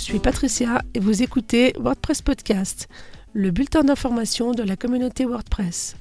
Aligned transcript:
suis 0.00 0.18
Patricia 0.18 0.80
et 0.94 0.98
vous 0.98 1.22
écoutez 1.22 1.74
WordPress 1.78 2.22
Podcast, 2.22 2.88
le 3.34 3.50
bulletin 3.50 3.84
d'information 3.84 4.52
de 4.52 4.62
la 4.62 4.74
communauté 4.74 5.26
WordPress. 5.26 5.94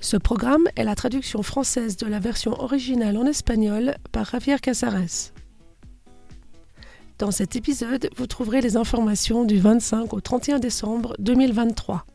Ce 0.00 0.16
programme 0.16 0.68
est 0.76 0.84
la 0.84 0.94
traduction 0.94 1.42
française 1.42 1.96
de 1.96 2.06
la 2.06 2.20
version 2.20 2.52
originale 2.60 3.16
en 3.16 3.26
espagnol 3.26 3.96
par 4.12 4.30
Javier 4.30 4.58
Casares. 4.60 5.32
Dans 7.18 7.32
cet 7.32 7.56
épisode, 7.56 8.08
vous 8.16 8.28
trouverez 8.28 8.60
les 8.60 8.76
informations 8.76 9.44
du 9.44 9.58
25 9.58 10.12
au 10.12 10.20
31 10.20 10.60
décembre 10.60 11.16
2023. 11.18 12.06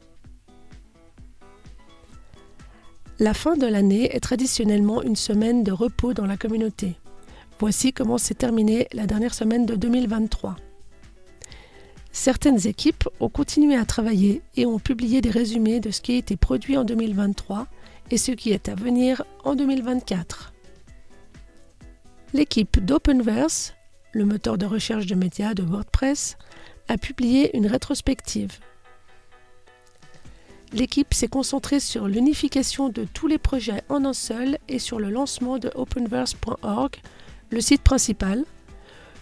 La 3.20 3.34
fin 3.34 3.58
de 3.58 3.68
l'année 3.68 4.16
est 4.16 4.22
traditionnellement 4.22 5.04
une 5.04 5.18
semaine 5.18 5.66
de 5.66 5.74
repos 5.74 6.14
dans 6.14 6.26
la 6.26 6.38
communauté. 6.38 6.96
Voici 7.62 7.94
comment 7.94 8.18
s'est 8.18 8.34
terminée 8.34 8.88
la 8.92 9.06
dernière 9.06 9.36
semaine 9.36 9.68
de 9.68 9.76
2023. 9.76 10.56
Certaines 12.12 12.66
équipes 12.66 13.08
ont 13.20 13.30
continué 13.30 13.76
à 13.76 13.86
travailler 13.86 14.42
et 14.56 14.66
ont 14.66 14.80
publié 14.80 15.22
des 15.22 15.30
résumés 15.30 15.80
de 15.80 15.92
ce 15.92 16.02
qui 16.02 16.14
a 16.14 16.18
été 16.18 16.38
produit 16.38 16.76
en 16.76 16.84
2023 16.84 17.68
et 18.10 18.18
ce 18.18 18.32
qui 18.32 18.50
est 18.50 18.68
à 18.68 18.74
venir 18.74 19.24
en 19.44 19.54
2024. 19.54 20.54
L'équipe 22.34 22.84
d'Openverse, 22.84 23.76
le 24.12 24.26
moteur 24.26 24.58
de 24.58 24.66
recherche 24.66 25.06
de 25.06 25.14
médias 25.14 25.54
de 25.54 25.62
WordPress, 25.62 26.40
a 26.88 26.98
publié 26.98 27.56
une 27.56 27.68
rétrospective. 27.68 28.58
L'équipe 30.74 31.14
s'est 31.14 31.28
concentrée 31.28 31.80
sur 31.80 32.08
l'unification 32.08 32.90
de 32.90 33.04
tous 33.04 33.28
les 33.28 33.38
projets 33.38 33.84
en 33.88 34.04
un 34.04 34.14
seul 34.14 34.58
et 34.68 34.80
sur 34.80 34.98
le 34.98 35.12
lancement 35.12 35.60
de 35.60 35.70
openverse.org, 35.76 37.00
le 37.52 37.62
site 37.62 37.84
principal, 37.84 38.46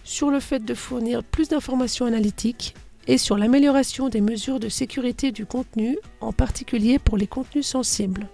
sur 0.04 0.30
le 0.30 0.40
fait 0.40 0.64
de 0.64 0.74
fournir 0.74 1.22
plus 1.22 1.48
d'informations 1.48 2.06
analytiques 2.06 2.74
et 3.06 3.18
sur 3.18 3.36
l'amélioration 3.36 4.08
des 4.08 4.20
mesures 4.20 4.60
de 4.60 4.68
sécurité 4.68 5.32
du 5.32 5.46
contenu, 5.46 5.98
en 6.20 6.32
particulier 6.32 6.98
pour 6.98 7.16
les 7.16 7.26
contenus 7.26 7.66
sensibles. 7.66 8.28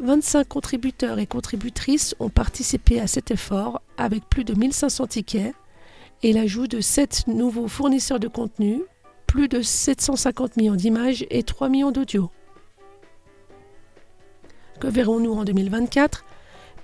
25 0.00 0.46
contributeurs 0.48 1.18
et 1.18 1.26
contributrices 1.26 2.16
ont 2.18 2.28
participé 2.28 3.00
à 3.00 3.06
cet 3.06 3.30
effort 3.30 3.80
avec 3.96 4.28
plus 4.28 4.44
de 4.44 4.54
1500 4.54 5.06
tickets 5.06 5.54
et 6.22 6.32
l'ajout 6.32 6.66
de 6.66 6.80
7 6.80 7.28
nouveaux 7.28 7.68
fournisseurs 7.68 8.18
de 8.18 8.28
contenu, 8.28 8.82
plus 9.26 9.48
de 9.48 9.62
750 9.62 10.56
millions 10.56 10.74
d'images 10.74 11.26
et 11.30 11.42
3 11.42 11.68
millions 11.68 11.92
d'audio. 11.92 12.30
Que 14.80 14.88
verrons-nous 14.88 15.32
en 15.32 15.44
2024 15.44 16.24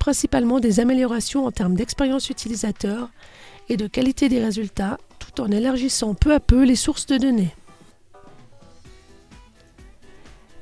principalement 0.01 0.59
des 0.59 0.79
améliorations 0.79 1.45
en 1.45 1.51
termes 1.51 1.75
d'expérience 1.75 2.31
utilisateur 2.31 3.11
et 3.69 3.77
de 3.77 3.85
qualité 3.85 4.29
des 4.29 4.43
résultats, 4.43 4.97
tout 5.19 5.39
en 5.41 5.51
élargissant 5.51 6.15
peu 6.15 6.33
à 6.33 6.39
peu 6.39 6.63
les 6.63 6.75
sources 6.75 7.05
de 7.05 7.17
données. 7.17 7.53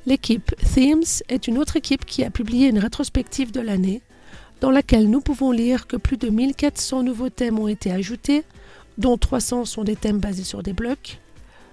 L'équipe 0.04 0.54
Themes 0.74 1.22
est 1.30 1.48
une 1.48 1.56
autre 1.56 1.76
équipe 1.76 2.04
qui 2.04 2.22
a 2.22 2.28
publié 2.28 2.68
une 2.68 2.78
rétrospective 2.78 3.50
de 3.50 3.62
l'année, 3.62 4.02
dans 4.60 4.70
laquelle 4.70 5.08
nous 5.08 5.22
pouvons 5.22 5.52
lire 5.52 5.86
que 5.86 5.96
plus 5.96 6.18
de 6.18 6.28
1400 6.28 7.02
nouveaux 7.02 7.30
thèmes 7.30 7.58
ont 7.58 7.68
été 7.68 7.90
ajoutés, 7.90 8.44
dont 8.98 9.16
300 9.16 9.64
sont 9.64 9.84
des 9.84 9.96
thèmes 9.96 10.18
basés 10.18 10.44
sur 10.44 10.62
des 10.62 10.74
blocs, 10.74 11.18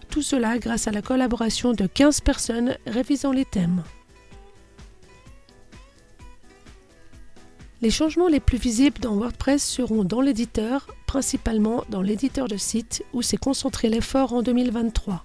tout 0.10 0.22
cela 0.22 0.58
grâce 0.58 0.88
à 0.88 0.92
la 0.92 1.02
collaboration 1.02 1.74
de 1.74 1.86
15 1.86 2.22
personnes 2.22 2.78
révisant 2.86 3.34
les 3.34 3.44
thèmes. 3.44 3.84
Les 7.80 7.92
changements 7.92 8.28
les 8.28 8.40
plus 8.40 8.58
visibles 8.58 9.00
dans 9.00 9.16
WordPress 9.16 9.64
seront 9.64 10.04
dans 10.04 10.22
l'éditeur, 10.22 10.88
principalement 11.06 11.84
dans 11.90 12.02
l'éditeur 12.02 12.48
de 12.48 12.58
site 12.58 13.04
où 13.14 13.22
s'est 13.22 13.38
concentré 13.38 13.88
l'effort 13.88 14.34
en 14.34 14.42
2023. 14.42 15.24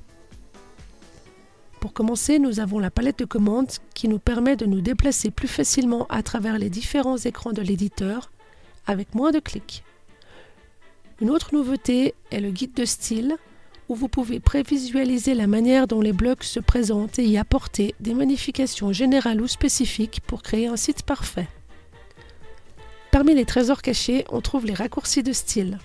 Pour 1.81 1.95
commencer, 1.95 2.39
nous 2.39 2.61
avons 2.61 2.79
la 2.79 2.91
palette 2.91 3.21
de 3.21 3.25
commandes 3.25 3.71
qui 3.95 4.07
nous 4.07 4.19
permet 4.19 4.57
de 4.57 4.67
nous 4.67 4.83
déplacer 4.83 5.31
plus 5.31 5.49
facilement 5.49 6.07
à 6.11 6.23
travers 6.23 6.59
les 6.59 6.69
différents 6.69 7.17
écrans 7.17 7.53
de 7.53 7.63
l'éditeur 7.63 8.31
avec 8.87 9.15
moins 9.15 9.31
de 9.31 9.39
clics. 9.39 9.83
Une 11.23 11.31
autre 11.31 11.55
nouveauté 11.55 12.15
est 12.31 12.41
le 12.41 12.51
guide 12.51 12.75
de 12.75 12.85
style 12.85 13.35
où 13.89 13.95
vous 13.95 14.09
pouvez 14.09 14.41
prévisualiser 14.41 15.35
la 15.35 15.47
manière 15.47 15.87
dont 15.87 16.03
les 16.03 16.13
blocs 16.13 16.45
se 16.45 16.61
présentent 16.61 17.19
et 17.19 17.25
y 17.25 17.39
apporter 17.39 17.95
des 17.99 18.13
modifications 18.13 18.93
générales 18.93 19.41
ou 19.41 19.47
spécifiques 19.47 20.21
pour 20.27 20.43
créer 20.43 20.67
un 20.67 20.77
site 20.77 21.03
parfait. 21.03 21.49
Parmi 23.23 23.37
les 23.37 23.45
trésors 23.45 23.83
cachés, 23.83 24.25
on 24.31 24.41
trouve 24.41 24.67
les 24.67 24.75
raccourcis 24.75 25.23
de 25.23 25.33
style. 25.33 25.79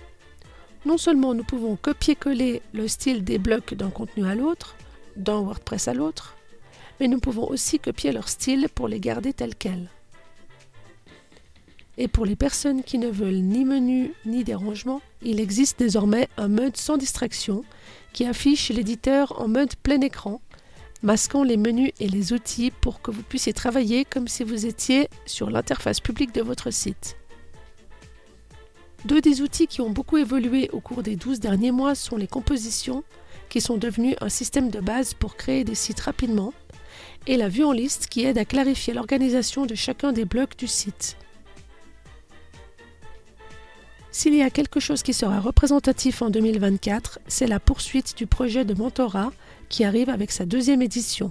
Non 0.84 0.98
seulement 0.98 1.34
nous 1.34 1.44
pouvons 1.44 1.76
copier-coller 1.76 2.62
le 2.72 2.88
style 2.88 3.22
des 3.22 3.38
blocs 3.38 3.74
d'un 3.74 3.90
contenu 3.90 4.26
à 4.26 4.34
l'autre, 4.34 4.74
d'un 5.14 5.38
WordPress 5.42 5.86
à 5.86 5.94
l'autre, 5.94 6.36
mais 6.98 7.06
nous 7.06 7.20
pouvons 7.20 7.48
aussi 7.48 7.78
copier 7.78 8.10
leur 8.10 8.28
style 8.28 8.66
pour 8.74 8.88
les 8.88 8.98
garder 8.98 9.32
tels 9.32 9.54
quels. 9.54 9.88
Et 11.96 12.08
pour 12.08 12.26
les 12.26 12.34
personnes 12.34 12.82
qui 12.82 12.98
ne 12.98 13.08
veulent 13.08 13.34
ni 13.34 13.64
menu 13.64 14.14
ni 14.26 14.42
dérangement, 14.42 15.00
il 15.22 15.38
existe 15.38 15.78
désormais 15.78 16.28
un 16.38 16.48
mode 16.48 16.76
sans 16.76 16.96
distraction 16.96 17.62
qui 18.12 18.24
affiche 18.24 18.70
l'éditeur 18.70 19.40
en 19.40 19.46
mode 19.46 19.76
plein 19.76 20.00
écran, 20.00 20.40
masquant 21.02 21.44
les 21.44 21.56
menus 21.56 21.92
et 22.00 22.08
les 22.08 22.32
outils 22.32 22.72
pour 22.72 23.00
que 23.00 23.12
vous 23.12 23.22
puissiez 23.22 23.52
travailler 23.52 24.04
comme 24.04 24.26
si 24.26 24.42
vous 24.42 24.66
étiez 24.66 25.08
sur 25.24 25.50
l'interface 25.50 26.00
publique 26.00 26.34
de 26.34 26.42
votre 26.42 26.72
site. 26.72 27.16
Deux 29.04 29.20
des 29.20 29.42
outils 29.42 29.68
qui 29.68 29.80
ont 29.80 29.90
beaucoup 29.90 30.16
évolué 30.16 30.68
au 30.72 30.80
cours 30.80 31.02
des 31.02 31.14
12 31.14 31.38
derniers 31.38 31.70
mois 31.70 31.94
sont 31.94 32.16
les 32.16 32.26
compositions, 32.26 33.04
qui 33.48 33.60
sont 33.60 33.76
devenues 33.76 34.16
un 34.20 34.28
système 34.28 34.70
de 34.70 34.80
base 34.80 35.14
pour 35.14 35.36
créer 35.36 35.62
des 35.62 35.76
sites 35.76 36.00
rapidement, 36.00 36.52
et 37.26 37.36
la 37.36 37.48
vue 37.48 37.64
en 37.64 37.72
liste 37.72 38.08
qui 38.08 38.24
aide 38.24 38.38
à 38.38 38.44
clarifier 38.44 38.94
l'organisation 38.94 39.66
de 39.66 39.74
chacun 39.76 40.12
des 40.12 40.24
blocs 40.24 40.56
du 40.56 40.66
site. 40.66 41.16
S'il 44.10 44.34
y 44.34 44.42
a 44.42 44.50
quelque 44.50 44.80
chose 44.80 45.04
qui 45.04 45.14
sera 45.14 45.38
représentatif 45.38 46.22
en 46.22 46.30
2024, 46.30 47.20
c'est 47.28 47.46
la 47.46 47.60
poursuite 47.60 48.16
du 48.16 48.26
projet 48.26 48.64
de 48.64 48.74
mentorat 48.74 49.30
qui 49.68 49.84
arrive 49.84 50.10
avec 50.10 50.32
sa 50.32 50.44
deuxième 50.44 50.82
édition. 50.82 51.30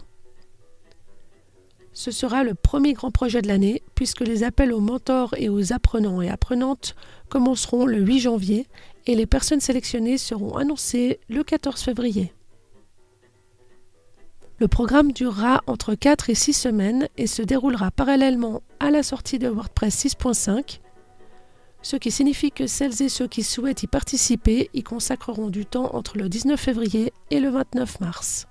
Ce 1.98 2.12
sera 2.12 2.44
le 2.44 2.54
premier 2.54 2.94
grand 2.94 3.10
projet 3.10 3.42
de 3.42 3.48
l'année 3.48 3.82
puisque 3.96 4.22
les 4.22 4.44
appels 4.44 4.72
aux 4.72 4.80
mentors 4.80 5.34
et 5.36 5.50
aux 5.50 5.74
apprenants 5.74 6.22
et 6.22 6.30
apprenantes 6.30 6.96
commenceront 7.28 7.88
le 7.88 7.98
8 7.98 8.20
janvier 8.20 8.68
et 9.08 9.16
les 9.16 9.26
personnes 9.26 9.62
sélectionnées 9.62 10.20
seront 10.20 10.58
annoncées 10.58 11.20
le 11.28 11.44
14 11.44 11.82
février. 11.82 12.36
Le 14.60 14.68
programme 14.68 15.12
durera 15.12 15.64
entre 15.66 15.96
4 15.96 16.30
et 16.30 16.36
6 16.36 16.54
semaines 16.54 17.08
et 17.18 17.26
se 17.26 17.42
déroulera 17.42 17.90
parallèlement 17.90 18.62
à 18.80 18.92
la 18.92 19.02
sortie 19.02 19.40
de 19.40 19.48
WordPress 19.48 20.06
6.5, 20.06 20.82
ce 21.82 21.96
qui 21.96 22.12
signifie 22.12 22.52
que 22.52 22.68
celles 22.68 23.02
et 23.02 23.10
ceux 23.10 23.28
qui 23.28 23.42
souhaitent 23.42 23.82
y 23.82 23.88
participer 23.88 24.70
y 24.76 24.84
consacreront 24.84 25.50
du 25.50 25.66
temps 25.66 25.96
entre 25.96 26.20
le 26.20 26.30
19 26.30 26.60
février 26.60 27.12
et 27.32 27.40
le 27.40 27.50
29 27.50 28.02
mars. 28.02 28.48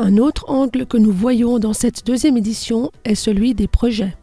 Un 0.00 0.16
autre 0.16 0.48
angle 0.48 0.86
que 0.86 0.96
nous 0.96 1.10
voyons 1.10 1.58
dans 1.58 1.72
cette 1.72 2.06
deuxième 2.06 2.36
édition 2.36 2.92
est 3.04 3.16
celui 3.16 3.52
des 3.52 3.66
projets. 3.66 4.16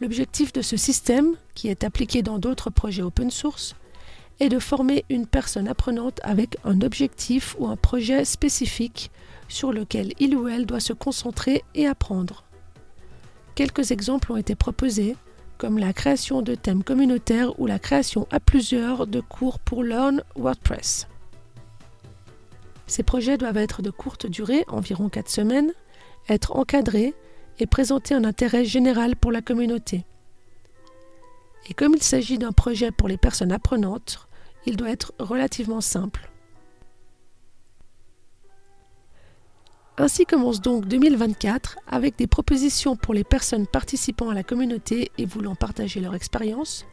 L'objectif 0.00 0.50
de 0.54 0.62
ce 0.62 0.78
système, 0.78 1.34
qui 1.54 1.68
est 1.68 1.84
appliqué 1.84 2.22
dans 2.22 2.38
d'autres 2.38 2.70
projets 2.70 3.02
open 3.02 3.30
source, 3.30 3.76
est 4.40 4.48
de 4.48 4.58
former 4.58 5.04
une 5.10 5.26
personne 5.26 5.68
apprenante 5.68 6.20
avec 6.22 6.56
un 6.64 6.80
objectif 6.80 7.54
ou 7.58 7.66
un 7.66 7.76
projet 7.76 8.24
spécifique 8.24 9.10
sur 9.46 9.72
lequel 9.72 10.14
il 10.20 10.34
ou 10.34 10.48
elle 10.48 10.64
doit 10.64 10.80
se 10.80 10.94
concentrer 10.94 11.62
et 11.74 11.86
apprendre. 11.86 12.44
Quelques 13.56 13.90
exemples 13.90 14.32
ont 14.32 14.38
été 14.38 14.54
proposés, 14.54 15.16
comme 15.58 15.76
la 15.76 15.92
création 15.92 16.40
de 16.40 16.54
thèmes 16.54 16.82
communautaires 16.82 17.60
ou 17.60 17.66
la 17.66 17.78
création 17.78 18.26
à 18.30 18.40
plusieurs 18.40 19.06
de 19.06 19.20
cours 19.20 19.58
pour 19.58 19.84
Learn 19.84 20.22
WordPress. 20.34 21.08
Ces 22.86 23.02
projets 23.02 23.36
doivent 23.36 23.56
être 23.56 23.82
de 23.82 23.90
courte 23.90 24.26
durée, 24.26 24.64
environ 24.68 25.08
4 25.08 25.28
semaines, 25.28 25.72
être 26.28 26.56
encadrés 26.56 27.14
et 27.58 27.66
présenter 27.66 28.14
un 28.14 28.24
intérêt 28.24 28.64
général 28.64 29.16
pour 29.16 29.32
la 29.32 29.42
communauté. 29.42 30.04
Et 31.68 31.74
comme 31.74 31.94
il 31.94 32.02
s'agit 32.02 32.38
d'un 32.38 32.52
projet 32.52 32.92
pour 32.92 33.08
les 33.08 33.16
personnes 33.16 33.52
apprenantes, 33.52 34.28
il 34.66 34.76
doit 34.76 34.90
être 34.90 35.12
relativement 35.18 35.80
simple. 35.80 36.30
Ainsi 39.98 40.26
commence 40.26 40.60
donc 40.60 40.86
2024 40.86 41.78
avec 41.86 42.16
des 42.16 42.26
propositions 42.26 42.96
pour 42.96 43.14
les 43.14 43.24
personnes 43.24 43.66
participant 43.66 44.28
à 44.28 44.34
la 44.34 44.42
communauté 44.42 45.10
et 45.16 45.24
voulant 45.24 45.54
partager 45.54 46.00
leur 46.00 46.14
expérience, 46.14 46.84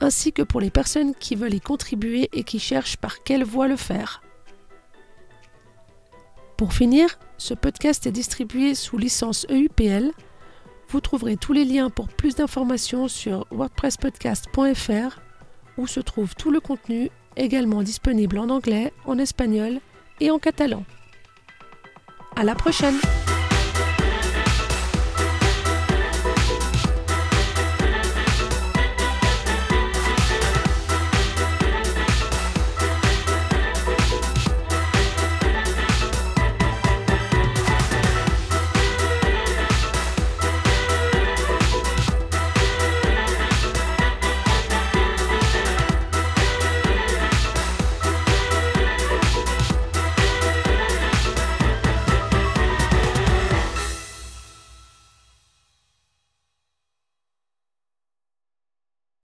ainsi 0.00 0.32
que 0.32 0.42
pour 0.42 0.60
les 0.60 0.70
personnes 0.70 1.14
qui 1.14 1.34
veulent 1.34 1.54
y 1.54 1.60
contribuer 1.60 2.30
et 2.32 2.44
qui 2.44 2.60
cherchent 2.60 2.96
par 2.96 3.24
quelle 3.24 3.44
voie 3.44 3.66
le 3.66 3.76
faire. 3.76 4.23
Pour 6.56 6.72
finir, 6.72 7.18
ce 7.36 7.52
podcast 7.52 8.06
est 8.06 8.12
distribué 8.12 8.74
sous 8.74 8.96
licence 8.96 9.44
EUPL. 9.50 10.12
Vous 10.88 11.00
trouverez 11.00 11.36
tous 11.36 11.52
les 11.52 11.64
liens 11.64 11.90
pour 11.90 12.08
plus 12.08 12.36
d'informations 12.36 13.08
sur 13.08 13.46
wordpresspodcast.fr 13.50 15.20
où 15.76 15.86
se 15.88 15.98
trouve 15.98 16.36
tout 16.36 16.52
le 16.52 16.60
contenu, 16.60 17.10
également 17.36 17.82
disponible 17.82 18.38
en 18.38 18.48
anglais, 18.48 18.92
en 19.04 19.18
espagnol 19.18 19.80
et 20.20 20.30
en 20.30 20.38
catalan. 20.38 20.84
À 22.36 22.44
la 22.44 22.54
prochaine! 22.54 22.98